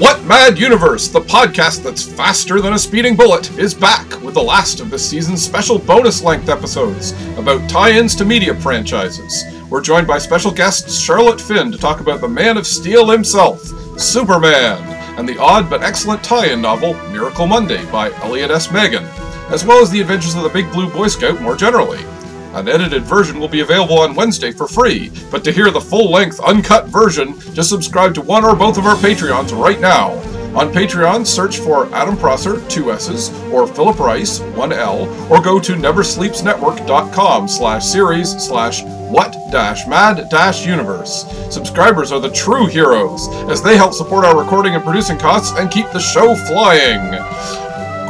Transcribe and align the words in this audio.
What 0.00 0.24
Mad 0.24 0.58
Universe, 0.58 1.08
the 1.08 1.20
podcast 1.20 1.82
that's 1.82 2.02
faster 2.02 2.62
than 2.62 2.72
a 2.72 2.78
speeding 2.78 3.14
bullet, 3.14 3.50
is 3.58 3.74
back 3.74 4.08
with 4.22 4.32
the 4.32 4.42
last 4.42 4.80
of 4.80 4.88
this 4.88 5.06
season's 5.06 5.44
special 5.44 5.78
bonus 5.78 6.22
length 6.22 6.48
episodes 6.48 7.12
about 7.36 7.68
tie 7.68 7.90
ins 7.90 8.16
to 8.16 8.24
media 8.24 8.54
franchises. 8.54 9.44
We're 9.68 9.82
joined 9.82 10.06
by 10.06 10.16
special 10.16 10.52
guest 10.52 10.88
Charlotte 10.88 11.38
Finn 11.38 11.70
to 11.70 11.76
talk 11.76 12.00
about 12.00 12.22
the 12.22 12.28
Man 12.28 12.56
of 12.56 12.66
Steel 12.66 13.10
himself, 13.10 13.62
Superman, 14.00 14.82
and 15.18 15.28
the 15.28 15.38
odd 15.38 15.68
but 15.68 15.82
excellent 15.82 16.24
tie 16.24 16.46
in 16.46 16.62
novel 16.62 16.94
Miracle 17.10 17.46
Monday 17.46 17.84
by 17.92 18.10
Elliot 18.22 18.50
S. 18.50 18.72
Maggin, 18.72 19.04
as 19.50 19.66
well 19.66 19.82
as 19.82 19.90
the 19.90 20.00
adventures 20.00 20.34
of 20.34 20.44
the 20.44 20.48
Big 20.48 20.72
Blue 20.72 20.90
Boy 20.90 21.08
Scout 21.08 21.42
more 21.42 21.56
generally. 21.56 22.02
An 22.52 22.68
edited 22.68 23.04
version 23.04 23.38
will 23.38 23.48
be 23.48 23.60
available 23.60 24.00
on 24.00 24.14
Wednesday 24.14 24.50
for 24.50 24.66
free, 24.66 25.12
but 25.30 25.44
to 25.44 25.52
hear 25.52 25.70
the 25.70 25.80
full 25.80 26.10
length, 26.10 26.40
uncut 26.40 26.88
version, 26.88 27.38
just 27.54 27.68
subscribe 27.68 28.12
to 28.14 28.20
one 28.22 28.44
or 28.44 28.56
both 28.56 28.76
of 28.76 28.86
our 28.86 28.96
Patreons 28.96 29.56
right 29.56 29.80
now. 29.80 30.14
On 30.58 30.72
Patreon, 30.72 31.24
search 31.24 31.58
for 31.58 31.86
Adam 31.94 32.16
Prosser, 32.16 32.60
two 32.68 32.90
S's, 32.90 33.30
or 33.52 33.68
Philip 33.68 34.00
Rice, 34.00 34.40
one 34.40 34.72
L, 34.72 35.08
or 35.32 35.40
go 35.40 35.60
to 35.60 35.74
neversleepsnetwork.com 35.74 37.46
slash 37.46 37.86
series 37.86 38.30
slash 38.44 38.82
what 38.82 39.32
dash 39.52 39.86
mad 39.86 40.28
dash 40.28 40.66
universe. 40.66 41.24
Subscribers 41.50 42.10
are 42.10 42.18
the 42.18 42.32
true 42.32 42.66
heroes, 42.66 43.28
as 43.48 43.62
they 43.62 43.76
help 43.76 43.94
support 43.94 44.24
our 44.24 44.36
recording 44.36 44.74
and 44.74 44.82
producing 44.82 45.18
costs 45.18 45.56
and 45.56 45.70
keep 45.70 45.88
the 45.92 46.00
show 46.00 46.34
flying. 46.34 47.14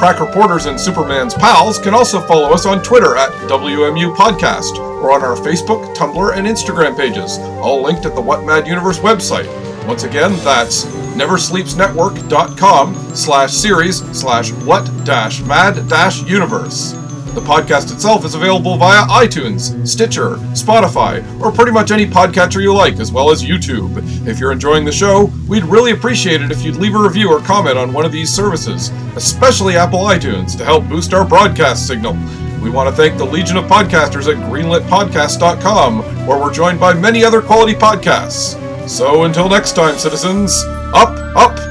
Crack 0.01 0.19
Reporters 0.19 0.65
and 0.65 0.81
Superman's 0.81 1.35
pals 1.35 1.79
can 1.79 1.93
also 1.93 2.23
follow 2.23 2.55
us 2.55 2.65
on 2.65 2.83
Twitter 2.83 3.17
at 3.17 3.29
WMU 3.51 4.17
Podcast 4.17 4.79
or 4.79 5.13
on 5.13 5.23
our 5.23 5.37
Facebook, 5.37 5.95
Tumblr, 5.95 6.35
and 6.35 6.47
Instagram 6.47 6.97
pages, 6.97 7.37
all 7.61 7.83
linked 7.83 8.07
at 8.07 8.15
the 8.15 8.21
What 8.23 8.47
Mad 8.47 8.67
Universe 8.67 9.01
website. 9.01 9.47
Once 9.87 10.05
again, 10.05 10.33
that's 10.37 10.87
neversleepsnetwork.com 10.87 12.95
slash 13.15 13.53
series 13.53 13.99
slash 14.19 14.53
what 14.53 14.91
dash 15.05 15.43
mad 15.43 15.87
dash 15.87 16.23
universe. 16.23 16.95
The 17.35 17.41
podcast 17.41 17.93
itself 17.93 18.25
is 18.25 18.35
available 18.35 18.77
via 18.77 19.07
iTunes, 19.07 19.87
Stitcher, 19.87 20.31
Spotify, 20.53 21.25
or 21.41 21.53
pretty 21.53 21.71
much 21.71 21.93
any 21.93 22.05
podcatcher 22.05 22.61
you 22.61 22.75
like, 22.75 22.99
as 22.99 23.13
well 23.13 23.31
as 23.31 23.41
YouTube. 23.45 23.97
If 24.27 24.41
you're 24.41 24.51
enjoying 24.51 24.85
the 24.85 24.91
show, 24.91 25.31
we'd 25.47 25.63
really 25.63 25.93
appreciate 25.93 26.43
it 26.43 26.51
if 26.51 26.65
you'd 26.65 26.75
leave 26.75 26.97
a 26.97 26.99
review 26.99 27.31
or 27.31 27.39
comment 27.39 27.79
on 27.79 27.93
one 27.93 28.05
of 28.05 28.11
these 28.11 28.35
services, 28.35 28.89
especially 29.15 29.77
Apple 29.77 30.01
iTunes, 30.01 30.59
to 30.59 30.65
help 30.65 30.89
boost 30.89 31.15
our 31.15 31.25
broadcast 31.25 31.87
signal. 31.87 32.15
We 32.61 32.69
want 32.69 32.91
to 32.91 32.97
thank 32.97 33.17
the 33.17 33.25
Legion 33.25 33.59
of 33.59 33.67
Podcasters 33.67 34.27
at 34.27 34.43
greenlitpodcast.com, 34.51 36.27
where 36.27 36.39
we're 36.39 36.53
joined 36.53 36.81
by 36.81 36.95
many 36.95 37.23
other 37.23 37.41
quality 37.41 37.75
podcasts. 37.75 38.89
So 38.89 39.23
until 39.23 39.49
next 39.49 39.77
time, 39.77 39.99
citizens, 39.99 40.65
up, 40.93 41.17
up! 41.37 41.70